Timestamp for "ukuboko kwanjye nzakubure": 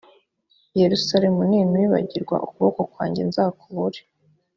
2.45-3.99